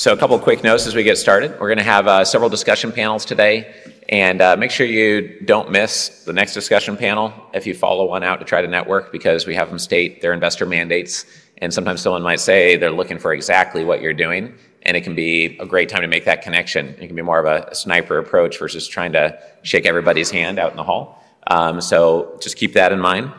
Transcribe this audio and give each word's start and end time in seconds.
So, 0.00 0.14
a 0.14 0.16
couple 0.16 0.38
quick 0.38 0.64
notes 0.64 0.86
as 0.86 0.94
we 0.94 1.02
get 1.02 1.18
started. 1.18 1.50
We're 1.60 1.68
going 1.68 1.76
to 1.76 1.84
have 1.84 2.06
uh, 2.06 2.24
several 2.24 2.48
discussion 2.48 2.90
panels 2.90 3.26
today, 3.26 3.70
and 4.08 4.40
uh, 4.40 4.56
make 4.56 4.70
sure 4.70 4.86
you 4.86 5.38
don't 5.44 5.70
miss 5.70 6.24
the 6.24 6.32
next 6.32 6.54
discussion 6.54 6.96
panel 6.96 7.34
if 7.52 7.66
you 7.66 7.74
follow 7.74 8.06
one 8.06 8.22
out 8.22 8.38
to 8.38 8.46
try 8.46 8.62
to 8.62 8.66
network 8.66 9.12
because 9.12 9.46
we 9.46 9.54
have 9.56 9.68
them 9.68 9.78
state 9.78 10.22
their 10.22 10.32
investor 10.32 10.64
mandates. 10.64 11.26
And 11.58 11.70
sometimes 11.74 12.00
someone 12.00 12.22
might 12.22 12.40
say 12.40 12.78
they're 12.78 12.90
looking 12.90 13.18
for 13.18 13.34
exactly 13.34 13.84
what 13.84 14.00
you're 14.00 14.14
doing, 14.14 14.54
and 14.84 14.96
it 14.96 15.02
can 15.02 15.14
be 15.14 15.58
a 15.58 15.66
great 15.66 15.90
time 15.90 16.00
to 16.00 16.08
make 16.08 16.24
that 16.24 16.40
connection. 16.40 16.96
It 16.98 17.06
can 17.06 17.14
be 17.14 17.20
more 17.20 17.38
of 17.38 17.44
a, 17.44 17.68
a 17.68 17.74
sniper 17.74 18.16
approach 18.16 18.58
versus 18.58 18.88
trying 18.88 19.12
to 19.12 19.38
shake 19.64 19.84
everybody's 19.84 20.30
hand 20.30 20.58
out 20.58 20.70
in 20.70 20.78
the 20.78 20.84
hall. 20.84 21.22
Um, 21.48 21.82
so, 21.82 22.38
just 22.40 22.56
keep 22.56 22.72
that 22.72 22.90
in 22.90 23.00
mind. 23.00 23.32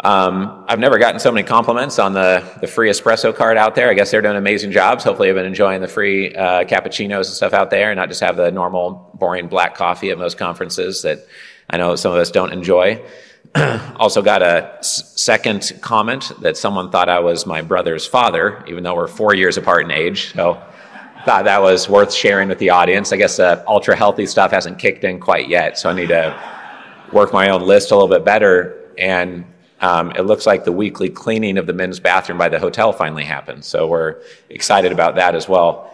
Um, 0.00 0.64
I've 0.68 0.78
never 0.78 0.98
gotten 0.98 1.18
so 1.18 1.32
many 1.32 1.46
compliments 1.46 1.98
on 1.98 2.12
the, 2.12 2.44
the 2.60 2.66
free 2.66 2.90
espresso 2.90 3.34
card 3.34 3.56
out 3.56 3.74
there. 3.74 3.88
I 3.88 3.94
guess 3.94 4.10
they're 4.10 4.20
doing 4.20 4.36
amazing 4.36 4.70
jobs. 4.70 5.04
Hopefully, 5.04 5.30
I've 5.30 5.34
been 5.36 5.46
enjoying 5.46 5.80
the 5.80 5.88
free 5.88 6.34
uh, 6.34 6.64
cappuccinos 6.64 7.16
and 7.16 7.26
stuff 7.26 7.54
out 7.54 7.70
there, 7.70 7.90
and 7.90 7.96
not 7.96 8.08
just 8.08 8.20
have 8.20 8.36
the 8.36 8.50
normal, 8.50 9.10
boring 9.14 9.48
black 9.48 9.74
coffee 9.74 10.10
at 10.10 10.18
most 10.18 10.36
conferences 10.36 11.02
that 11.02 11.26
I 11.70 11.78
know 11.78 11.96
some 11.96 12.12
of 12.12 12.18
us 12.18 12.30
don't 12.30 12.52
enjoy. 12.52 13.02
also, 13.96 14.20
got 14.20 14.42
a 14.42 14.76
s- 14.78 15.12
second 15.16 15.72
comment 15.80 16.30
that 16.42 16.58
someone 16.58 16.90
thought 16.90 17.08
I 17.08 17.20
was 17.20 17.46
my 17.46 17.62
brother's 17.62 18.06
father, 18.06 18.62
even 18.68 18.84
though 18.84 18.94
we're 18.94 19.08
four 19.08 19.34
years 19.34 19.56
apart 19.56 19.84
in 19.84 19.90
age. 19.90 20.34
So, 20.34 20.62
thought 21.24 21.46
that 21.46 21.62
was 21.62 21.88
worth 21.88 22.12
sharing 22.12 22.48
with 22.48 22.58
the 22.58 22.68
audience. 22.68 23.12
I 23.12 23.16
guess 23.16 23.38
the 23.38 23.64
ultra 23.66 23.96
healthy 23.96 24.26
stuff 24.26 24.50
hasn't 24.50 24.78
kicked 24.78 25.04
in 25.04 25.20
quite 25.20 25.48
yet, 25.48 25.78
so 25.78 25.88
I 25.88 25.94
need 25.94 26.08
to 26.08 26.38
work 27.12 27.32
my 27.32 27.48
own 27.48 27.62
list 27.62 27.92
a 27.92 27.94
little 27.94 28.08
bit 28.08 28.24
better 28.26 28.92
and 28.98 29.44
um, 29.80 30.10
it 30.12 30.22
looks 30.22 30.46
like 30.46 30.64
the 30.64 30.72
weekly 30.72 31.10
cleaning 31.10 31.58
of 31.58 31.66
the 31.66 31.72
men's 31.72 32.00
bathroom 32.00 32.38
by 32.38 32.48
the 32.48 32.58
hotel 32.58 32.92
finally 32.92 33.24
happened. 33.24 33.64
So 33.64 33.86
we're 33.86 34.16
excited 34.48 34.92
about 34.92 35.16
that 35.16 35.34
as 35.34 35.48
well. 35.48 35.92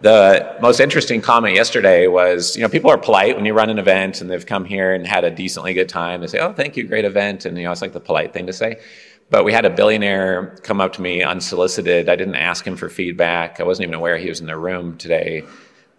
The 0.00 0.56
most 0.60 0.78
interesting 0.78 1.20
comment 1.20 1.56
yesterday 1.56 2.06
was, 2.06 2.54
you 2.54 2.62
know, 2.62 2.68
people 2.68 2.90
are 2.90 2.98
polite 2.98 3.34
when 3.34 3.44
you 3.44 3.52
run 3.52 3.68
an 3.68 3.80
event 3.80 4.20
and 4.20 4.30
they've 4.30 4.46
come 4.46 4.64
here 4.64 4.94
and 4.94 5.04
had 5.04 5.24
a 5.24 5.30
decently 5.30 5.74
good 5.74 5.88
time. 5.88 6.20
They 6.20 6.28
say, 6.28 6.38
"Oh, 6.38 6.52
thank 6.52 6.76
you, 6.76 6.84
great 6.84 7.04
event," 7.04 7.44
and 7.46 7.58
you 7.58 7.64
know, 7.64 7.72
it's 7.72 7.82
like 7.82 7.92
the 7.92 8.00
polite 8.00 8.32
thing 8.32 8.46
to 8.46 8.52
say. 8.52 8.78
But 9.30 9.44
we 9.44 9.52
had 9.52 9.64
a 9.64 9.70
billionaire 9.70 10.56
come 10.62 10.80
up 10.80 10.92
to 10.94 11.02
me 11.02 11.22
unsolicited. 11.22 12.08
I 12.08 12.14
didn't 12.14 12.36
ask 12.36 12.64
him 12.64 12.76
for 12.76 12.88
feedback. 12.88 13.58
I 13.58 13.64
wasn't 13.64 13.88
even 13.88 13.94
aware 13.94 14.16
he 14.16 14.28
was 14.28 14.40
in 14.40 14.46
the 14.46 14.56
room 14.56 14.96
today. 14.96 15.42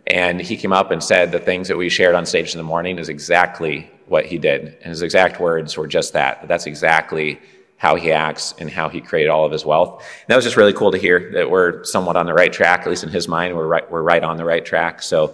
And 0.09 0.41
he 0.41 0.57
came 0.57 0.73
up 0.73 0.91
and 0.91 1.03
said 1.03 1.31
the 1.31 1.39
things 1.39 1.67
that 1.67 1.77
we 1.77 1.87
shared 1.89 2.15
on 2.15 2.25
stage 2.25 2.53
in 2.53 2.57
the 2.57 2.63
morning 2.63 2.97
is 2.97 3.09
exactly 3.09 3.89
what 4.07 4.25
he 4.25 4.39
did. 4.39 4.75
And 4.81 4.85
his 4.85 5.03
exact 5.03 5.39
words 5.39 5.77
were 5.77 5.87
just 5.87 6.13
that. 6.13 6.47
That's 6.47 6.65
exactly 6.65 7.39
how 7.77 7.95
he 7.95 8.11
acts 8.11 8.53
and 8.59 8.69
how 8.69 8.89
he 8.89 8.99
created 8.99 9.29
all 9.29 9.45
of 9.45 9.51
his 9.51 9.63
wealth. 9.63 10.03
And 10.21 10.27
that 10.27 10.35
was 10.35 10.43
just 10.43 10.57
really 10.57 10.73
cool 10.73 10.91
to 10.91 10.97
hear 10.97 11.31
that 11.33 11.49
we're 11.49 11.83
somewhat 11.85 12.17
on 12.17 12.25
the 12.25 12.33
right 12.33 12.51
track, 12.51 12.81
at 12.81 12.87
least 12.89 13.03
in 13.03 13.09
his 13.09 13.27
mind, 13.27 13.55
we're 13.55 13.67
right, 13.67 13.89
we're 13.89 14.01
right 14.01 14.21
on 14.21 14.35
the 14.35 14.43
right 14.43 14.65
track. 14.65 15.01
So 15.01 15.33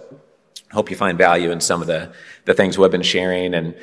hope 0.70 0.90
you 0.90 0.96
find 0.96 1.18
value 1.18 1.50
in 1.50 1.60
some 1.60 1.80
of 1.80 1.88
the, 1.88 2.12
the 2.44 2.54
things 2.54 2.78
we've 2.78 2.90
been 2.90 3.02
sharing. 3.02 3.54
And, 3.54 3.74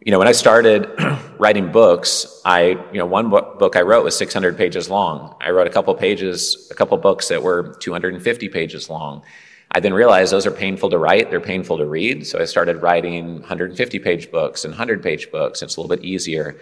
you 0.00 0.12
know, 0.12 0.18
when 0.18 0.28
I 0.28 0.32
started 0.32 0.90
writing 1.38 1.72
books, 1.72 2.42
I, 2.44 2.70
you 2.92 2.98
know, 2.98 3.06
one 3.06 3.30
book, 3.30 3.58
book 3.58 3.76
I 3.76 3.80
wrote 3.82 4.04
was 4.04 4.16
600 4.18 4.58
pages 4.58 4.90
long. 4.90 5.34
I 5.40 5.50
wrote 5.50 5.66
a 5.66 5.70
couple 5.70 5.94
pages, 5.94 6.68
a 6.70 6.74
couple 6.74 6.98
books 6.98 7.28
that 7.28 7.42
were 7.42 7.76
250 7.80 8.48
pages 8.50 8.90
long. 8.90 9.22
I 9.72 9.80
then 9.80 9.92
realized 9.92 10.32
those 10.32 10.46
are 10.46 10.52
painful 10.52 10.90
to 10.90 10.98
write, 10.98 11.30
they're 11.30 11.40
painful 11.40 11.78
to 11.78 11.86
read, 11.86 12.26
so 12.26 12.40
I 12.40 12.44
started 12.44 12.82
writing 12.82 13.40
150 13.40 13.98
page 13.98 14.30
books 14.30 14.64
and 14.64 14.72
100 14.72 15.02
page 15.02 15.30
books. 15.30 15.62
It's 15.62 15.76
a 15.76 15.80
little 15.80 15.94
bit 15.94 16.04
easier. 16.04 16.56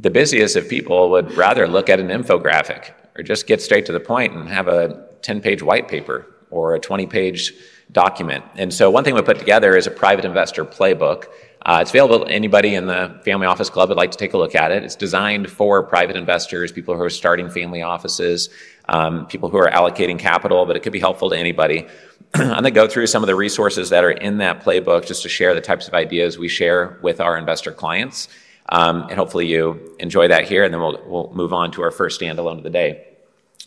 The 0.00 0.10
busiest 0.10 0.56
of 0.56 0.68
people 0.68 1.10
would 1.10 1.36
rather 1.36 1.66
look 1.66 1.88
at 1.88 2.00
an 2.00 2.08
infographic 2.08 2.92
or 3.16 3.22
just 3.22 3.46
get 3.46 3.62
straight 3.62 3.86
to 3.86 3.92
the 3.92 4.00
point 4.00 4.34
and 4.34 4.48
have 4.48 4.68
a 4.68 5.06
10 5.22 5.40
page 5.40 5.62
white 5.62 5.88
paper 5.88 6.26
or 6.50 6.74
a 6.74 6.80
20 6.80 7.06
page 7.06 7.52
document. 7.92 8.44
And 8.56 8.72
so, 8.72 8.90
one 8.90 9.04
thing 9.04 9.14
we 9.14 9.22
put 9.22 9.38
together 9.38 9.76
is 9.76 9.86
a 9.86 9.90
private 9.90 10.24
investor 10.24 10.64
playbook. 10.64 11.26
Uh, 11.64 11.78
it's 11.80 11.90
available 11.90 12.24
to 12.24 12.30
anybody 12.30 12.74
in 12.74 12.86
the 12.86 13.20
family 13.24 13.46
office 13.46 13.68
club 13.68 13.88
would 13.88 13.98
like 13.98 14.12
to 14.12 14.18
take 14.18 14.34
a 14.34 14.38
look 14.38 14.54
at 14.54 14.70
it. 14.70 14.84
It's 14.84 14.94
designed 14.94 15.50
for 15.50 15.82
private 15.82 16.14
investors, 16.14 16.70
people 16.70 16.94
who 16.94 17.02
are 17.02 17.10
starting 17.10 17.50
family 17.50 17.82
offices, 17.82 18.50
um, 18.88 19.26
people 19.26 19.48
who 19.48 19.58
are 19.58 19.70
allocating 19.70 20.18
capital, 20.18 20.66
but 20.66 20.76
it 20.76 20.82
could 20.82 20.92
be 20.92 21.00
helpful 21.00 21.30
to 21.30 21.36
anybody. 21.36 21.86
I'm 22.34 22.48
going 22.48 22.64
to 22.64 22.70
go 22.70 22.88
through 22.88 23.06
some 23.06 23.22
of 23.22 23.26
the 23.26 23.34
resources 23.34 23.90
that 23.90 24.04
are 24.04 24.10
in 24.10 24.38
that 24.38 24.62
playbook 24.62 25.06
just 25.06 25.22
to 25.22 25.28
share 25.28 25.54
the 25.54 25.60
types 25.60 25.88
of 25.88 25.94
ideas 25.94 26.38
we 26.38 26.48
share 26.48 26.98
with 27.02 27.20
our 27.20 27.36
investor 27.36 27.72
clients. 27.72 28.28
Um, 28.68 29.02
and 29.02 29.12
hopefully 29.12 29.46
you 29.46 29.96
enjoy 30.00 30.28
that 30.28 30.44
here, 30.44 30.64
and 30.64 30.74
then 30.74 30.80
we'll, 30.80 31.00
we'll 31.06 31.32
move 31.32 31.52
on 31.52 31.70
to 31.72 31.82
our 31.82 31.90
first 31.90 32.20
standalone 32.20 32.58
of 32.58 32.64
the 32.64 32.70
day. 32.70 33.06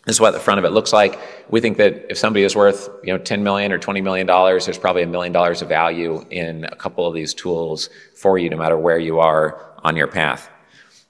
This 0.06 0.16
is 0.16 0.20
what 0.20 0.32
the 0.32 0.40
front 0.40 0.58
of 0.58 0.64
it 0.64 0.70
looks 0.70 0.92
like. 0.92 1.18
We 1.50 1.60
think 1.60 1.76
that 1.76 2.10
if 2.10 2.16
somebody 2.16 2.44
is 2.44 2.56
worth, 2.56 2.88
you 3.04 3.12
know, 3.12 3.18
10 3.18 3.42
million 3.42 3.70
or 3.70 3.78
20 3.78 4.00
million 4.00 4.26
dollars, 4.26 4.64
there's 4.64 4.78
probably 4.78 5.02
a 5.02 5.06
million 5.06 5.32
dollars 5.32 5.60
of 5.60 5.68
value 5.68 6.24
in 6.30 6.64
a 6.64 6.76
couple 6.76 7.06
of 7.06 7.14
these 7.14 7.34
tools 7.34 7.90
for 8.14 8.38
you, 8.38 8.48
no 8.48 8.56
matter 8.56 8.78
where 8.78 8.98
you 8.98 9.20
are 9.20 9.74
on 9.84 9.96
your 9.96 10.06
path. 10.06 10.48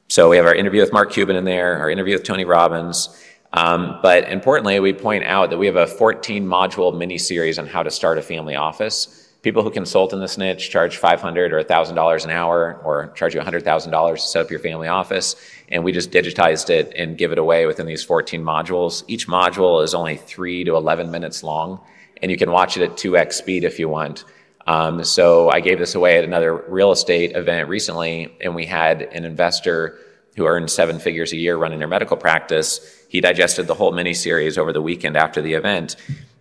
So 0.08 0.28
we 0.28 0.36
have 0.36 0.46
our 0.46 0.54
interview 0.54 0.80
with 0.80 0.92
Mark 0.92 1.12
Cuban 1.12 1.36
in 1.36 1.44
there, 1.44 1.78
our 1.78 1.88
interview 1.88 2.14
with 2.14 2.24
Tony 2.24 2.44
Robbins, 2.44 3.08
um, 3.52 3.98
but 4.02 4.28
importantly, 4.28 4.78
we 4.78 4.92
point 4.92 5.24
out 5.24 5.50
that 5.50 5.58
we 5.58 5.66
have 5.66 5.76
a 5.76 5.86
14 5.86 6.46
module 6.46 6.96
mini 6.96 7.18
series 7.18 7.58
on 7.58 7.66
how 7.66 7.82
to 7.82 7.90
start 7.90 8.18
a 8.18 8.22
family 8.22 8.54
office. 8.54 9.28
People 9.42 9.62
who 9.62 9.70
consult 9.70 10.12
in 10.12 10.20
this 10.20 10.36
niche 10.36 10.70
charge 10.70 10.98
500 10.98 11.52
or 11.52 11.64
$1,000 11.64 12.24
an 12.24 12.30
hour 12.30 12.80
or 12.84 13.08
charge 13.16 13.34
you 13.34 13.40
$100,000 13.40 14.14
to 14.14 14.20
set 14.20 14.42
up 14.42 14.50
your 14.50 14.60
family 14.60 14.86
office. 14.86 15.34
And 15.70 15.82
we 15.82 15.92
just 15.92 16.10
digitized 16.10 16.68
it 16.68 16.92
and 16.94 17.16
give 17.16 17.32
it 17.32 17.38
away 17.38 17.66
within 17.66 17.86
these 17.86 18.04
14 18.04 18.42
modules. 18.42 19.02
Each 19.08 19.26
module 19.26 19.82
is 19.82 19.94
only 19.94 20.16
3 20.16 20.64
to 20.64 20.76
11 20.76 21.10
minutes 21.10 21.42
long, 21.42 21.80
and 22.22 22.30
you 22.30 22.36
can 22.36 22.50
watch 22.50 22.76
it 22.76 22.82
at 22.82 22.96
2x 22.96 23.32
speed 23.32 23.64
if 23.64 23.78
you 23.78 23.88
want. 23.88 24.24
Um, 24.66 25.02
so 25.02 25.48
I 25.48 25.60
gave 25.60 25.78
this 25.78 25.94
away 25.94 26.18
at 26.18 26.24
another 26.24 26.54
real 26.54 26.92
estate 26.92 27.34
event 27.34 27.68
recently, 27.68 28.36
and 28.42 28.54
we 28.54 28.66
had 28.66 29.02
an 29.02 29.24
investor 29.24 29.98
who 30.36 30.46
earned 30.46 30.70
seven 30.70 30.98
figures 30.98 31.32
a 31.32 31.36
year 31.36 31.56
running 31.56 31.78
their 31.78 31.88
medical 31.88 32.16
practice 32.16 33.00
he 33.10 33.20
digested 33.20 33.66
the 33.66 33.74
whole 33.74 33.90
mini 33.90 34.14
series 34.14 34.56
over 34.56 34.72
the 34.72 34.80
weekend 34.80 35.16
after 35.16 35.42
the 35.42 35.54
event. 35.54 35.96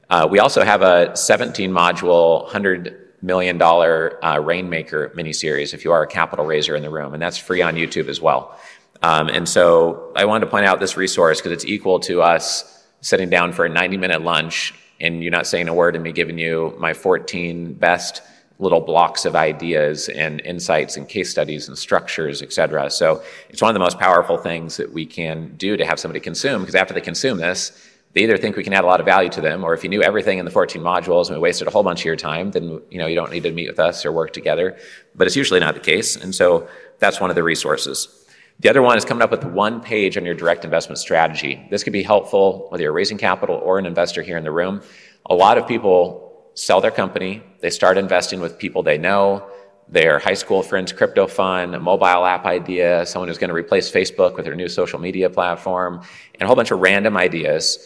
Uh, 0.08 0.28
we 0.30 0.38
also 0.38 0.64
have 0.64 0.84
a 0.84 1.18
17 1.18 1.72
module, 1.72 2.48
$100 2.48 2.96
million 3.24 3.60
uh, 3.60 4.40
Rainmaker 4.40 5.12
mini 5.16 5.34
series 5.34 5.74
if 5.74 5.84
you 5.84 5.92
are 5.92 6.04
a 6.04 6.08
capital 6.08 6.46
raiser 6.46 6.76
in 6.76 6.84
the 6.84 6.90
room, 6.92 7.16
and 7.16 7.22
that's 7.22 7.40
free 7.40 7.64
on 7.64 7.74
YouTube 7.74 8.08
as 8.08 8.22
well. 8.22 8.56
Um, 9.02 9.30
and 9.30 9.50
so 9.50 10.12
I 10.16 10.26
wanted 10.26 10.46
to 10.46 10.52
point 10.52 10.68
out 10.68 10.80
this 10.80 10.96
resource 10.96 11.40
because 11.42 11.54
it's 11.54 11.66
equal 11.66 12.00
to 12.02 12.22
us 12.22 12.86
sitting 13.02 13.32
down 13.32 13.52
for 13.52 13.66
a 13.66 13.70
90 13.70 13.98
minute 13.98 14.22
lunch 14.22 14.76
and 15.00 15.24
you're 15.24 15.32
not 15.32 15.48
saying 15.48 15.70
a 15.70 15.74
word 15.74 15.96
and 15.96 16.04
me 16.04 16.12
giving 16.12 16.38
you 16.38 16.76
my 16.78 16.94
14 16.94 17.74
best 17.74 18.22
little 18.60 18.82
blocks 18.82 19.26
of 19.26 19.36
ideas 19.36 20.10
and 20.10 20.42
insights 20.42 20.98
and 20.98 21.08
case 21.08 21.32
studies 21.32 21.68
and 21.68 21.78
structures, 21.78 22.42
et 22.42 22.52
cetera. 22.54 22.90
So 22.90 23.24
it's 23.50 23.62
one 23.62 23.70
of 23.70 23.74
the 23.74 23.80
most 23.80 23.98
powerful 23.98 24.38
things 24.38 24.78
that 24.78 24.92
we 24.92 25.06
can 25.06 25.56
do 25.56 25.78
to 25.78 25.86
have 25.86 26.00
somebody 26.00 26.20
consume, 26.20 26.62
because 26.62 26.76
after 26.76 26.94
they 26.94 27.02
consume 27.02 27.38
this, 27.38 27.72
they 28.14 28.24
either 28.24 28.38
think 28.38 28.58
we 28.58 28.64
can 28.64 28.74
add 28.74 28.84
a 28.84 28.88
lot 28.88 29.00
of 29.00 29.06
value 29.06 29.30
to 29.30 29.42
them, 29.42 29.64
or 29.64 29.74
if 29.74 29.84
you 29.84 29.90
knew 29.90 30.02
everything 30.02 30.40
in 30.40 30.46
the 30.46 30.52
14 30.52 30.82
modules 30.82 31.28
and 31.28 31.38
we 31.38 31.42
wasted 31.42 31.68
a 31.68 31.72
whole 31.72 31.84
bunch 31.84 32.02
of 32.02 32.06
your 32.06 32.16
time, 32.16 32.52
then 32.52 32.82
you 32.90 32.98
know 32.98 33.06
you 33.06 33.16
don't 33.16 33.32
need 33.32 33.44
to 33.44 33.52
meet 33.52 33.70
with 33.70 33.80
us 33.80 34.06
or 34.06 34.12
work 34.12 34.34
together. 34.34 34.78
But 35.16 35.28
it's 35.28 35.36
usually 35.36 35.60
not 35.60 35.76
the 35.76 35.80
case, 35.80 36.16
and 36.16 36.34
so 36.34 36.68
that's 36.98 37.22
one 37.22 37.30
of 37.30 37.36
the 37.36 37.44
resources. 37.44 38.26
The 38.62 38.70
other 38.70 38.82
one 38.82 38.98
is 38.98 39.06
coming 39.06 39.22
up 39.22 39.32
with 39.32 39.46
one 39.46 39.80
page 39.80 40.18
on 40.18 40.26
your 40.26 40.36
direct 40.36 40.66
investment 40.66 40.98
strategy. 40.98 41.66
This 41.70 41.84
could 41.84 41.94
be 41.94 42.04
helpful 42.04 42.68
whether 42.70 42.84
you're 42.84 42.92
raising 42.92 43.18
capital 43.18 43.56
or 43.56 43.80
an 43.80 43.86
investor 43.86 44.22
here 44.22 44.38
in 44.38 44.44
the 44.44 44.52
room. 44.52 44.82
A 45.30 45.36
lot 45.36 45.58
of 45.58 45.68
people 45.68 46.29
sell 46.60 46.82
their 46.82 46.92
company, 46.92 47.42
they 47.62 47.70
start 47.70 47.98
investing 47.98 48.42
with 48.42 48.58
people 48.58 48.84
they 48.84 48.98
know, 48.98 49.50
their 49.88 50.20
high 50.20 50.34
school 50.34 50.62
friends' 50.62 50.92
crypto 50.92 51.26
fund, 51.26 51.74
a 51.74 51.80
mobile 51.80 52.26
app 52.26 52.46
idea, 52.46 53.06
someone 53.06 53.30
who's 53.30 53.38
going 53.38 53.48
to 53.48 53.56
replace 53.56 53.90
Facebook 53.90 54.36
with 54.36 54.44
their 54.44 54.56
new 54.56 54.68
social 54.68 55.00
media 55.00 55.30
platform, 55.30 56.02
and 56.34 56.42
a 56.42 56.46
whole 56.48 56.58
bunch 56.58 56.72
of 56.72 56.80
random 56.80 57.16
ideas. 57.16 57.80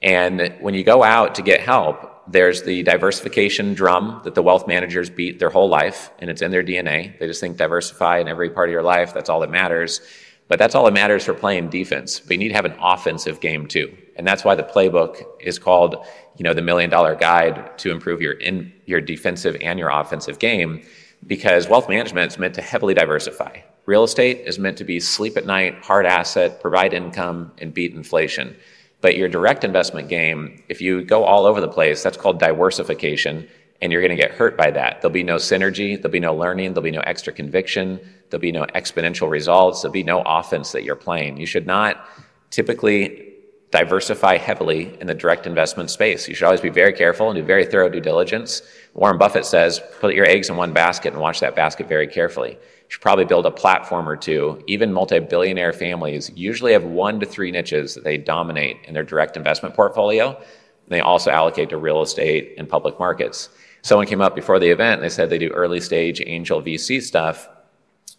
And 0.00 0.54
when 0.60 0.74
you 0.74 0.84
go 0.84 1.02
out 1.02 1.34
to 1.34 1.42
get 1.42 1.60
help, 1.60 2.22
there's 2.28 2.62
the 2.62 2.84
diversification 2.84 3.74
drum 3.74 4.20
that 4.22 4.36
the 4.36 4.42
wealth 4.42 4.68
managers 4.68 5.10
beat 5.10 5.40
their 5.40 5.50
whole 5.50 5.68
life, 5.68 6.12
and 6.20 6.30
it's 6.30 6.40
in 6.40 6.52
their 6.52 6.62
DNA. 6.62 7.18
They 7.18 7.26
just 7.26 7.40
think 7.40 7.56
diversify 7.56 8.20
in 8.20 8.28
every 8.28 8.50
part 8.50 8.68
of 8.68 8.72
your 8.72 8.84
life, 8.84 9.12
that's 9.12 9.28
all 9.28 9.40
that 9.40 9.50
matters. 9.50 10.00
But 10.46 10.60
that's 10.60 10.76
all 10.76 10.84
that 10.84 10.94
matters 10.94 11.24
for 11.24 11.34
playing 11.34 11.70
defense. 11.70 12.20
But 12.20 12.32
you 12.32 12.38
need 12.38 12.48
to 12.48 12.54
have 12.54 12.64
an 12.64 12.76
offensive 12.80 13.40
game 13.40 13.66
too. 13.66 13.96
And 14.20 14.26
that's 14.26 14.44
why 14.44 14.54
the 14.54 14.62
playbook 14.62 15.24
is 15.40 15.58
called, 15.58 15.96
you 16.36 16.42
know, 16.42 16.52
the 16.52 16.60
million 16.60 16.90
dollar 16.90 17.14
guide 17.14 17.78
to 17.78 17.90
improve 17.90 18.20
your 18.20 18.34
in 18.34 18.70
your 18.84 19.00
defensive 19.00 19.56
and 19.62 19.78
your 19.78 19.88
offensive 19.88 20.38
game 20.38 20.82
because 21.26 21.68
wealth 21.68 21.88
management 21.88 22.30
is 22.30 22.38
meant 22.38 22.54
to 22.56 22.60
heavily 22.60 22.92
diversify. 22.92 23.60
Real 23.86 24.04
estate 24.04 24.42
is 24.44 24.58
meant 24.58 24.76
to 24.76 24.84
be 24.84 25.00
sleep 25.00 25.38
at 25.38 25.46
night, 25.46 25.82
hard 25.82 26.04
asset, 26.04 26.60
provide 26.60 26.92
income, 26.92 27.50
and 27.62 27.72
beat 27.72 27.94
inflation. 27.94 28.54
But 29.00 29.16
your 29.16 29.26
direct 29.26 29.64
investment 29.64 30.10
game, 30.10 30.64
if 30.68 30.82
you 30.82 31.02
go 31.02 31.24
all 31.24 31.46
over 31.46 31.62
the 31.62 31.68
place, 31.68 32.02
that's 32.02 32.18
called 32.18 32.38
diversification, 32.38 33.48
and 33.80 33.90
you're 33.90 34.02
going 34.02 34.14
to 34.14 34.22
get 34.22 34.32
hurt 34.32 34.54
by 34.54 34.70
that. 34.72 35.00
There'll 35.00 35.14
be 35.14 35.22
no 35.22 35.36
synergy, 35.36 35.96
there'll 35.96 36.12
be 36.12 36.20
no 36.20 36.34
learning, 36.34 36.74
there'll 36.74 36.82
be 36.82 36.90
no 36.90 37.00
extra 37.00 37.32
conviction, 37.32 37.98
there'll 38.28 38.42
be 38.42 38.52
no 38.52 38.66
exponential 38.74 39.30
results, 39.30 39.80
there'll 39.80 39.94
be 39.94 40.02
no 40.02 40.20
offense 40.26 40.72
that 40.72 40.84
you're 40.84 40.94
playing. 40.94 41.38
You 41.38 41.46
should 41.46 41.66
not 41.66 42.06
typically 42.50 43.29
diversify 43.70 44.36
heavily 44.36 44.96
in 45.00 45.06
the 45.06 45.14
direct 45.14 45.46
investment 45.46 45.90
space. 45.90 46.28
You 46.28 46.34
should 46.34 46.46
always 46.46 46.60
be 46.60 46.70
very 46.70 46.92
careful 46.92 47.30
and 47.30 47.36
do 47.36 47.44
very 47.44 47.64
thorough 47.64 47.88
due 47.88 48.00
diligence. 48.00 48.62
Warren 48.94 49.18
Buffett 49.18 49.46
says, 49.46 49.80
put 50.00 50.14
your 50.14 50.26
eggs 50.26 50.50
in 50.50 50.56
one 50.56 50.72
basket 50.72 51.12
and 51.12 51.22
watch 51.22 51.38
that 51.40 51.54
basket 51.54 51.88
very 51.88 52.08
carefully. 52.08 52.50
You 52.50 52.88
should 52.88 53.02
probably 53.02 53.24
build 53.24 53.46
a 53.46 53.50
platform 53.52 54.08
or 54.08 54.16
two. 54.16 54.64
Even 54.66 54.92
multi 54.92 55.20
billionaire 55.20 55.72
families 55.72 56.32
usually 56.34 56.72
have 56.72 56.82
one 56.82 57.20
to 57.20 57.26
three 57.26 57.52
niches 57.52 57.94
that 57.94 58.02
they 58.02 58.16
dominate 58.16 58.78
in 58.84 58.94
their 58.94 59.04
direct 59.04 59.36
investment 59.36 59.76
portfolio. 59.76 60.40
They 60.88 61.00
also 61.00 61.30
allocate 61.30 61.68
to 61.70 61.76
real 61.76 62.02
estate 62.02 62.54
and 62.58 62.68
public 62.68 62.98
markets. 62.98 63.50
Someone 63.82 64.08
came 64.08 64.20
up 64.20 64.34
before 64.34 64.58
the 64.58 64.68
event 64.68 65.00
and 65.00 65.04
they 65.04 65.14
said 65.14 65.30
they 65.30 65.38
do 65.38 65.50
early 65.50 65.80
stage 65.80 66.20
angel 66.26 66.60
VC 66.60 67.00
stuff. 67.00 67.48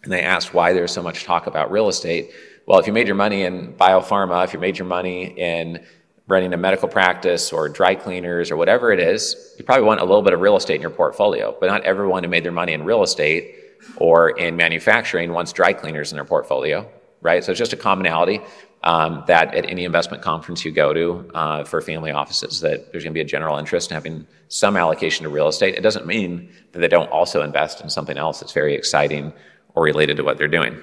And 0.04 0.12
they 0.12 0.22
asked 0.22 0.54
why 0.54 0.74
there's 0.74 0.92
so 0.92 1.04
much 1.04 1.24
talk 1.24 1.48
about 1.48 1.72
real 1.72 1.88
estate. 1.88 2.32
Well, 2.66 2.80
if 2.80 2.88
you 2.88 2.94
made 2.94 3.08
your 3.08 3.16
money 3.16 3.44
in 3.44 3.74
biopharma, 3.74 4.44
if 4.44 4.54
you 4.54 4.60
made 4.60 4.78
your 4.78 4.88
money 4.88 5.26
in 5.38 5.84
running 6.28 6.54
a 6.54 6.58
medical 6.58 6.88
practice 6.88 7.52
or 7.52 7.68
dry 7.68 7.94
cleaners 7.96 8.52
or 8.52 8.56
whatever 8.56 8.92
it 8.92 9.00
is, 9.00 9.54
you 9.58 9.66
probably 9.66 9.86
want 9.86 10.00
a 10.00 10.04
little 10.04 10.22
bit 10.22 10.34
of 10.34 10.40
real 10.40 10.56
estate 10.56 10.76
in 10.76 10.82
your 10.82 10.90
portfolio. 10.90 11.56
But 11.60 11.68
not 11.68 11.84
everyone 11.84 12.24
who 12.24 12.30
made 12.30 12.46
their 12.46 12.52
money 12.52 12.74
in 12.74 12.84
real 12.84 13.04
estate 13.04 13.56
or 13.98 14.30
in 14.30 14.56
manufacturing 14.56 15.34
wants 15.34 15.52
dry 15.52 15.74
cleaners 15.74 16.12
in 16.12 16.16
their 16.16 16.26
portfolio, 16.26 16.90
right? 17.22 17.44
So 17.44 17.52
it's 17.52 17.60
just 17.60 17.74
a 17.74 17.78
commonality 17.78 18.42
um, 18.84 19.24
that 19.28 19.54
at 19.54 19.70
any 19.70 19.84
investment 19.84 20.24
conference 20.24 20.66
you 20.66 20.72
go 20.72 20.94
to 20.94 21.32
uh, 21.36 21.64
for 21.64 21.82
family 21.82 22.12
offices, 22.12 22.62
that 22.62 22.92
there's 22.92 23.04
going 23.04 23.14
to 23.14 23.18
be 23.18 23.22
a 23.22 23.26
general 23.26 23.58
interest 23.58 23.92
in 23.92 23.96
having 23.96 24.26
some 24.48 24.76
allocation 24.76 25.24
to 25.24 25.30
real 25.30 25.48
estate. 25.48 25.76
It 25.76 25.82
doesn't 25.82 26.06
mean 26.06 26.52
that 26.72 26.80
they 26.80 26.88
don't 26.88 27.10
also 27.10 27.44
invest 27.44 27.82
in 27.82 27.90
something 27.90 28.18
else 28.18 28.40
that's 28.40 28.54
very 28.54 28.74
exciting 28.74 29.34
or 29.76 29.84
related 29.84 30.18
to 30.18 30.24
what 30.24 30.38
they're 30.38 30.48
doing. 30.48 30.82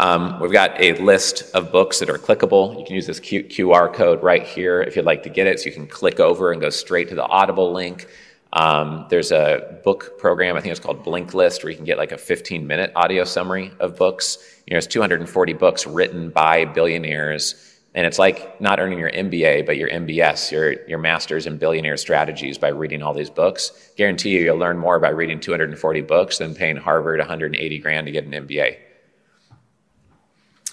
Um, 0.00 0.40
we've 0.40 0.52
got 0.52 0.80
a 0.80 0.92
list 0.94 1.54
of 1.54 1.70
books 1.70 2.00
that 2.00 2.10
are 2.10 2.18
clickable. 2.18 2.78
You 2.78 2.84
can 2.84 2.94
use 2.94 3.06
this 3.06 3.20
QR 3.20 3.92
code 3.92 4.22
right 4.22 4.44
here 4.44 4.82
if 4.82 4.96
you'd 4.96 5.04
like 5.04 5.22
to 5.22 5.28
get 5.28 5.46
it, 5.46 5.60
so 5.60 5.66
you 5.66 5.72
can 5.72 5.86
click 5.86 6.20
over 6.20 6.52
and 6.52 6.60
go 6.60 6.70
straight 6.70 7.08
to 7.10 7.14
the 7.14 7.24
Audible 7.24 7.72
link. 7.72 8.08
Um, 8.52 9.06
there's 9.10 9.30
a 9.30 9.80
book 9.84 10.18
program, 10.18 10.56
I 10.56 10.60
think 10.60 10.72
it's 10.72 10.80
called 10.80 11.04
Blinkist, 11.04 11.62
where 11.62 11.70
you 11.70 11.76
can 11.76 11.84
get 11.84 11.98
like 11.98 12.12
a 12.12 12.18
15 12.18 12.66
minute 12.66 12.92
audio 12.96 13.24
summary 13.24 13.72
of 13.78 13.96
books. 13.96 14.38
You 14.66 14.74
know, 14.74 14.78
it's 14.78 14.86
240 14.86 15.52
books 15.52 15.86
written 15.86 16.30
by 16.30 16.64
billionaires. 16.64 17.77
And 17.94 18.06
it's 18.06 18.18
like 18.18 18.60
not 18.60 18.78
earning 18.78 18.98
your 18.98 19.10
MBA, 19.10 19.66
but 19.66 19.76
your 19.76 19.88
MBS, 19.88 20.52
your, 20.52 20.86
your 20.86 20.98
master's 20.98 21.46
in 21.46 21.56
billionaire 21.56 21.96
strategies 21.96 22.58
by 22.58 22.68
reading 22.68 23.02
all 23.02 23.14
these 23.14 23.30
books. 23.30 23.92
Guarantee 23.96 24.30
you, 24.30 24.40
you'll 24.40 24.58
learn 24.58 24.78
more 24.78 25.00
by 25.00 25.08
reading 25.08 25.40
240 25.40 26.02
books 26.02 26.38
than 26.38 26.54
paying 26.54 26.76
Harvard 26.76 27.18
180 27.18 27.78
grand 27.78 28.06
to 28.06 28.12
get 28.12 28.24
an 28.24 28.32
MBA. 28.32 28.76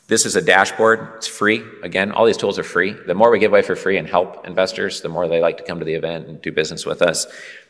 This 0.07 0.27
is 0.27 0.35
a 0.35 0.41
dashboard. 0.41 1.13
It's 1.15 1.25
free. 1.25 1.63
Again, 1.81 2.11
all 2.11 2.25
these 2.25 2.37
tools 2.37 2.59
are 2.59 2.63
free. 2.63 2.91
The 2.91 3.15
more 3.15 3.31
we 3.31 3.39
give 3.39 3.51
away 3.51 3.63
for 3.63 3.75
free 3.75 3.97
and 3.97 4.07
help 4.07 4.45
investors, 4.45 5.01
the 5.01 5.09
more 5.09 5.27
they 5.27 5.41
like 5.41 5.57
to 5.57 5.63
come 5.63 5.79
to 5.79 5.85
the 5.85 5.95
event 5.95 6.27
and 6.27 6.39
do 6.41 6.51
business 6.51 6.85
with 6.85 7.01
us. 7.01 7.25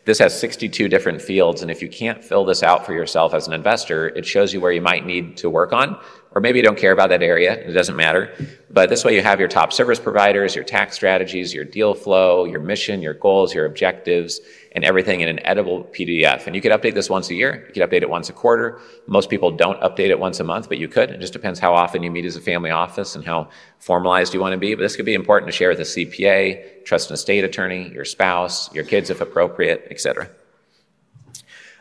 This 0.06 0.20
has 0.20 0.40
62 0.40 0.88
different 0.88 1.22
fields, 1.22 1.62
and 1.62 1.72
if 1.72 1.82
you 1.82 1.90
can't 1.90 2.24
fill 2.24 2.46
this 2.46 2.62
out 2.62 2.86
for 2.86 2.94
yourself 2.94 3.34
as 3.34 3.48
an 3.48 3.54
investor, 3.54 4.10
it 4.10 4.26
shows 4.26 4.54
you 4.54 4.62
where 4.62 4.72
you 4.72 4.82
might 4.82 5.06
need 5.06 5.38
to 5.38 5.50
work 5.50 5.74
on 5.74 6.00
or 6.36 6.42
maybe 6.42 6.60
you 6.60 6.64
don't 6.64 6.78
care 6.78 6.92
about 6.92 7.10
that 7.10 7.24
area, 7.24 7.54
it 7.54 7.72
doesn't 7.72 7.96
matter. 7.96 8.36
But 8.70 8.90
this 8.90 9.06
way 9.06 9.16
you 9.16 9.24
have 9.24 9.40
your 9.40 9.48
top 9.48 9.72
service 9.72 10.00
providers, 10.00 10.54
your 10.54 10.66
tax 10.66 10.96
strategies, 10.96 11.54
your 11.54 11.64
deal 11.64 11.94
flow, 11.94 12.44
your 12.44 12.60
mission, 12.60 13.02
your 13.02 13.14
goals, 13.14 13.54
your 13.54 13.66
objectives, 13.66 14.42
and 14.76 14.84
everything 14.84 15.22
in 15.22 15.30
an 15.30 15.40
editable 15.46 15.88
PDF. 15.96 16.46
And 16.46 16.56
you 16.56 16.62
could 16.62 16.74
update 16.74 16.94
this 16.94 17.10
once 17.10 17.30
a 17.30 17.34
year, 17.34 17.64
you 17.68 17.74
could 17.74 17.90
update 17.90 18.02
it 18.02 18.10
once 18.10 18.30
a 18.30 18.34
quarter. 18.34 18.82
Most 19.08 19.30
people 19.30 19.50
don't 19.50 19.80
update 19.80 20.10
it 20.10 20.20
once 20.20 20.42
a 20.42 20.44
month, 20.44 20.68
but 20.68 20.78
you 20.78 20.90
could. 20.90 21.10
It 21.10 21.22
just 21.22 21.32
depends 21.32 21.60
how 21.60 21.74
often 21.74 22.04
you 22.04 22.12
meet 22.12 22.26
as 22.26 22.36
a 22.36 22.42
family 22.42 22.72
office 22.72 23.16
and 23.16 23.24
how 23.24 23.50
formalized 23.80 24.34
you 24.34 24.42
want 24.42 24.52
to 24.52 24.58
be. 24.58 24.76
But 24.76 24.82
this 24.82 24.98
could 24.98 25.06
be 25.06 25.14
important 25.14 25.50
to 25.50 25.58
share 25.58 25.70
with 25.70 25.80
a 25.80 25.84
CPA, 25.84 26.84
trust 26.84 27.10
and 27.10 27.16
estate 27.16 27.46
attorney, 27.46 27.90
your 27.94 28.06
spouse, 28.06 28.74
your 28.76 28.84
kids 28.84 29.10
if 29.10 29.22
appropriate, 29.22 29.88
etc. 29.90 30.30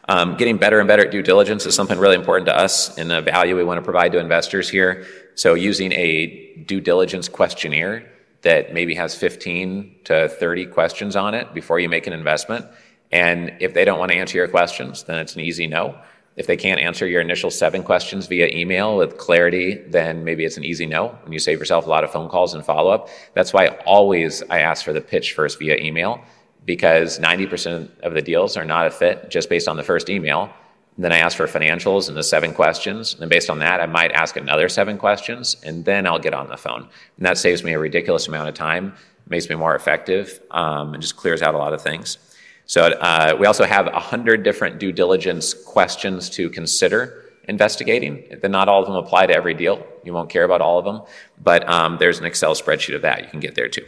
Um, 0.06 0.36
getting 0.36 0.58
better 0.58 0.78
and 0.78 0.86
better 0.86 1.06
at 1.06 1.10
due 1.10 1.22
diligence 1.22 1.66
is 1.66 1.74
something 1.74 1.98
really 1.98 2.14
important 2.14 2.46
to 2.46 2.56
us 2.56 2.96
and 2.96 3.10
the 3.10 3.22
value 3.22 3.56
we 3.56 3.64
want 3.64 3.78
to 3.78 3.82
provide 3.82 4.12
to 4.12 4.18
investors 4.18 4.68
here. 4.68 5.04
So 5.34 5.54
using 5.54 5.92
a 5.92 6.62
due 6.66 6.80
diligence 6.80 7.28
questionnaire 7.28 8.08
that 8.42 8.74
maybe 8.74 8.94
has 8.94 9.14
15 9.14 9.96
to 10.04 10.28
30 10.28 10.66
questions 10.66 11.16
on 11.16 11.34
it 11.34 11.52
before 11.54 11.80
you 11.80 11.88
make 11.88 12.06
an 12.06 12.12
investment. 12.12 12.66
And 13.14 13.52
if 13.60 13.74
they 13.74 13.84
don't 13.84 14.00
want 14.00 14.10
to 14.10 14.18
answer 14.18 14.36
your 14.36 14.48
questions, 14.48 15.04
then 15.04 15.20
it's 15.20 15.36
an 15.36 15.40
easy 15.40 15.68
no. 15.68 15.96
If 16.34 16.48
they 16.48 16.56
can't 16.56 16.80
answer 16.80 17.06
your 17.06 17.20
initial 17.20 17.48
seven 17.48 17.84
questions 17.84 18.26
via 18.26 18.48
email 18.48 18.96
with 18.96 19.18
clarity, 19.18 19.76
then 19.86 20.24
maybe 20.24 20.44
it's 20.44 20.56
an 20.56 20.64
easy 20.64 20.84
no, 20.84 21.16
and 21.24 21.32
you 21.32 21.38
save 21.38 21.60
yourself 21.60 21.86
a 21.86 21.88
lot 21.88 22.02
of 22.02 22.10
phone 22.10 22.28
calls 22.28 22.54
and 22.54 22.66
follow 22.66 22.90
up. 22.90 23.08
That's 23.34 23.52
why 23.52 23.68
always 23.86 24.42
I 24.50 24.58
ask 24.62 24.84
for 24.84 24.92
the 24.92 25.00
pitch 25.00 25.32
first 25.32 25.60
via 25.60 25.76
email 25.76 26.20
because 26.64 27.20
90% 27.20 28.00
of 28.00 28.14
the 28.14 28.22
deals 28.22 28.56
are 28.56 28.64
not 28.64 28.88
a 28.88 28.90
fit 28.90 29.30
just 29.30 29.48
based 29.48 29.68
on 29.68 29.76
the 29.76 29.84
first 29.84 30.10
email. 30.10 30.50
Then 30.98 31.12
I 31.12 31.18
ask 31.18 31.36
for 31.36 31.46
financials 31.46 32.08
and 32.08 32.16
the 32.16 32.22
seven 32.24 32.52
questions. 32.52 33.16
And 33.20 33.30
based 33.30 33.48
on 33.48 33.60
that, 33.60 33.80
I 33.80 33.86
might 33.86 34.10
ask 34.10 34.36
another 34.36 34.68
seven 34.68 34.98
questions, 34.98 35.56
and 35.62 35.84
then 35.84 36.04
I'll 36.04 36.18
get 36.18 36.34
on 36.34 36.48
the 36.48 36.56
phone. 36.56 36.88
And 37.16 37.26
that 37.26 37.38
saves 37.38 37.62
me 37.62 37.74
a 37.74 37.78
ridiculous 37.78 38.26
amount 38.26 38.48
of 38.48 38.54
time, 38.54 38.94
makes 39.28 39.48
me 39.48 39.54
more 39.54 39.76
effective, 39.76 40.40
um, 40.50 40.94
and 40.94 41.00
just 41.00 41.16
clears 41.16 41.42
out 41.42 41.54
a 41.54 41.58
lot 41.58 41.74
of 41.74 41.80
things. 41.80 42.18
So 42.66 42.84
uh, 42.84 43.36
we 43.38 43.46
also 43.46 43.64
have 43.64 43.86
100 43.86 44.42
different 44.42 44.78
due 44.78 44.92
diligence 44.92 45.54
questions 45.54 46.30
to 46.30 46.48
consider 46.50 47.24
investigating. 47.48 48.24
Then 48.40 48.52
not 48.52 48.68
all 48.68 48.80
of 48.80 48.86
them 48.86 48.96
apply 48.96 49.26
to 49.26 49.34
every 49.34 49.54
deal. 49.54 49.86
You 50.02 50.14
won't 50.14 50.30
care 50.30 50.44
about 50.44 50.60
all 50.60 50.78
of 50.78 50.84
them, 50.84 51.02
but 51.42 51.68
um, 51.68 51.98
there's 51.98 52.18
an 52.18 52.24
Excel 52.24 52.54
spreadsheet 52.54 52.94
of 52.94 53.02
that. 53.02 53.22
You 53.22 53.28
can 53.28 53.40
get 53.40 53.54
there 53.54 53.68
too. 53.68 53.84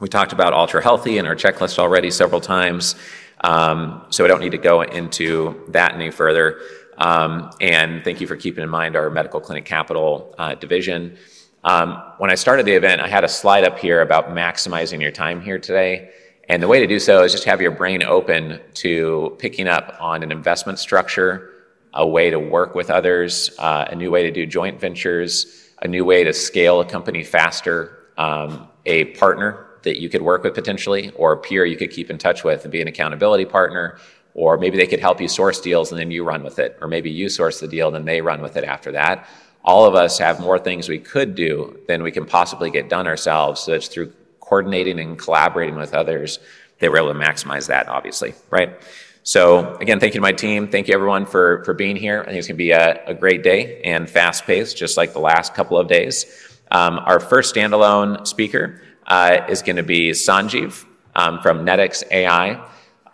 We 0.00 0.08
talked 0.08 0.32
about 0.32 0.52
ultra 0.52 0.82
healthy 0.82 1.18
in 1.18 1.26
our 1.26 1.36
checklist 1.36 1.78
already 1.78 2.10
several 2.10 2.40
times, 2.40 2.96
um, 3.42 4.04
so 4.10 4.24
I 4.24 4.28
don't 4.28 4.40
need 4.40 4.50
to 4.50 4.58
go 4.58 4.82
into 4.82 5.64
that 5.68 5.94
any 5.94 6.10
further. 6.10 6.60
Um, 6.98 7.50
and 7.60 8.02
thank 8.04 8.20
you 8.20 8.26
for 8.26 8.36
keeping 8.36 8.62
in 8.62 8.70
mind 8.70 8.96
our 8.96 9.10
medical 9.10 9.40
clinic 9.40 9.64
capital 9.64 10.34
uh, 10.38 10.54
division. 10.54 11.16
Um, 11.64 12.02
when 12.18 12.30
I 12.30 12.34
started 12.34 12.66
the 12.66 12.72
event, 12.72 13.00
I 13.00 13.08
had 13.08 13.24
a 13.24 13.28
slide 13.28 13.64
up 13.64 13.78
here 13.78 14.00
about 14.00 14.30
maximizing 14.30 15.00
your 15.00 15.10
time 15.10 15.40
here 15.40 15.58
today. 15.58 16.10
And 16.48 16.62
the 16.62 16.68
way 16.68 16.78
to 16.78 16.86
do 16.86 17.00
so 17.00 17.24
is 17.24 17.32
just 17.32 17.44
have 17.44 17.60
your 17.60 17.72
brain 17.72 18.02
open 18.04 18.60
to 18.74 19.36
picking 19.38 19.66
up 19.66 19.96
on 20.00 20.22
an 20.22 20.30
investment 20.30 20.78
structure, 20.78 21.52
a 21.92 22.06
way 22.06 22.30
to 22.30 22.38
work 22.38 22.74
with 22.74 22.88
others, 22.88 23.50
uh, 23.58 23.86
a 23.90 23.96
new 23.96 24.10
way 24.10 24.22
to 24.22 24.30
do 24.30 24.46
joint 24.46 24.80
ventures, 24.80 25.72
a 25.82 25.88
new 25.88 26.04
way 26.04 26.22
to 26.22 26.32
scale 26.32 26.80
a 26.80 26.84
company 26.84 27.24
faster, 27.24 27.98
um, 28.16 28.68
a 28.84 29.06
partner 29.16 29.66
that 29.82 30.00
you 30.00 30.08
could 30.08 30.22
work 30.22 30.44
with 30.44 30.54
potentially, 30.54 31.10
or 31.16 31.32
a 31.32 31.36
peer 31.36 31.64
you 31.64 31.76
could 31.76 31.90
keep 31.90 32.10
in 32.10 32.18
touch 32.18 32.44
with 32.44 32.64
and 32.64 32.70
be 32.70 32.80
an 32.80 32.88
accountability 32.88 33.44
partner, 33.44 33.98
or 34.34 34.56
maybe 34.56 34.76
they 34.76 34.86
could 34.86 35.00
help 35.00 35.20
you 35.20 35.28
source 35.28 35.60
deals 35.60 35.90
and 35.90 35.98
then 36.00 36.10
you 36.10 36.22
run 36.22 36.44
with 36.44 36.58
it, 36.58 36.78
or 36.80 36.86
maybe 36.86 37.10
you 37.10 37.28
source 37.28 37.58
the 37.58 37.68
deal 37.68 37.88
and 37.88 37.96
then 37.96 38.04
they 38.04 38.20
run 38.20 38.40
with 38.40 38.56
it 38.56 38.64
after 38.64 38.92
that. 38.92 39.26
All 39.64 39.84
of 39.84 39.96
us 39.96 40.18
have 40.18 40.38
more 40.38 40.60
things 40.60 40.88
we 40.88 41.00
could 41.00 41.34
do 41.34 41.78
than 41.88 42.04
we 42.04 42.12
can 42.12 42.24
possibly 42.24 42.70
get 42.70 42.88
done 42.88 43.08
ourselves. 43.08 43.60
So 43.60 43.72
it's 43.72 43.88
through 43.88 44.12
coordinating 44.46 44.98
and 45.00 45.18
collaborating 45.18 45.76
with 45.76 45.92
others 45.92 46.38
they 46.78 46.88
we're 46.88 46.98
able 46.98 47.12
to 47.12 47.18
maximize 47.18 47.68
that, 47.68 47.88
obviously, 47.88 48.34
right? 48.50 48.80
So 49.22 49.76
again, 49.76 49.98
thank 49.98 50.14
you 50.14 50.18
to 50.18 50.22
my 50.22 50.32
team. 50.32 50.68
Thank 50.68 50.88
you 50.88 50.94
everyone 50.94 51.26
for, 51.26 51.64
for 51.64 51.74
being 51.74 51.96
here. 51.96 52.20
I 52.22 52.26
think 52.26 52.38
it's 52.38 52.46
gonna 52.46 52.56
be 52.56 52.70
a, 52.70 53.02
a 53.06 53.14
great 53.14 53.42
day 53.42 53.80
and 53.82 54.08
fast 54.08 54.44
paced, 54.44 54.76
just 54.76 54.96
like 54.96 55.12
the 55.12 55.20
last 55.20 55.54
couple 55.54 55.78
of 55.78 55.88
days. 55.88 56.26
Um, 56.70 56.98
our 56.98 57.18
first 57.18 57.54
standalone 57.54 58.26
speaker 58.26 58.80
uh, 59.06 59.46
is 59.48 59.62
going 59.62 59.76
to 59.76 59.84
be 59.84 60.10
Sanjeev 60.10 60.84
um, 61.14 61.40
from 61.40 61.64
Netix 61.64 62.02
AI. 62.10 62.60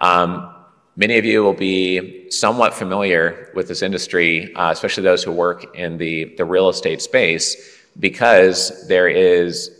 Um, 0.00 0.54
many 0.96 1.18
of 1.18 1.24
you 1.26 1.42
will 1.42 1.52
be 1.52 2.30
somewhat 2.30 2.72
familiar 2.72 3.50
with 3.54 3.68
this 3.68 3.82
industry, 3.82 4.54
uh, 4.54 4.70
especially 4.70 5.02
those 5.02 5.22
who 5.22 5.32
work 5.32 5.76
in 5.76 5.98
the, 5.98 6.34
the 6.36 6.46
real 6.46 6.70
estate 6.70 7.02
space, 7.02 7.78
because 8.00 8.88
there 8.88 9.08
is 9.08 9.70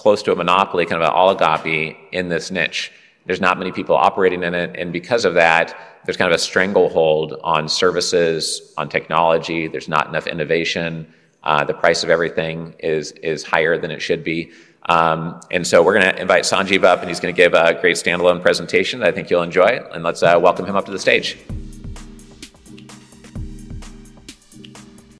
close 0.00 0.22
to 0.22 0.32
a 0.32 0.36
monopoly, 0.36 0.86
kind 0.86 1.02
of 1.02 1.08
an 1.08 1.14
oligopoly 1.14 1.94
in 2.10 2.30
this 2.30 2.50
niche. 2.50 2.90
There's 3.26 3.40
not 3.40 3.58
many 3.58 3.70
people 3.70 3.94
operating 3.94 4.42
in 4.42 4.54
it, 4.54 4.74
and 4.74 4.94
because 4.94 5.26
of 5.26 5.34
that, 5.34 5.76
there's 6.04 6.16
kind 6.16 6.32
of 6.32 6.34
a 6.34 6.38
stranglehold 6.38 7.38
on 7.44 7.68
services, 7.68 8.72
on 8.78 8.88
technology. 8.88 9.68
There's 9.68 9.88
not 9.88 10.08
enough 10.08 10.26
innovation. 10.26 11.06
Uh, 11.44 11.64
the 11.64 11.74
price 11.74 12.02
of 12.02 12.08
everything 12.08 12.74
is 12.78 13.12
is 13.32 13.44
higher 13.44 13.76
than 13.76 13.90
it 13.90 14.00
should 14.00 14.24
be. 14.24 14.50
Um, 14.88 15.38
and 15.50 15.66
so 15.66 15.82
we're 15.82 15.98
going 16.00 16.14
to 16.14 16.20
invite 16.20 16.44
Sanjeev 16.44 16.82
up, 16.84 17.00
and 17.00 17.08
he's 17.10 17.20
going 17.20 17.34
to 17.34 17.36
give 17.36 17.52
a 17.52 17.78
great 17.78 17.96
standalone 17.96 18.40
presentation 18.40 19.00
that 19.00 19.08
I 19.10 19.12
think 19.12 19.28
you'll 19.28 19.42
enjoy. 19.42 19.70
And 19.92 20.02
let's 20.02 20.22
uh, 20.22 20.38
welcome 20.40 20.64
him 20.64 20.76
up 20.76 20.86
to 20.86 20.92
the 20.92 20.98
stage. 20.98 21.36